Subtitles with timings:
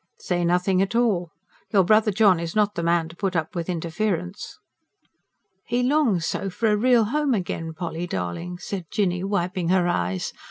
[0.17, 1.29] "Say nothing at all.
[1.71, 4.57] Your brother John is not the man to put up with interference."
[5.67, 10.33] "He longs so for a real home again, Polly darling," said Jinny, wiping her eyes.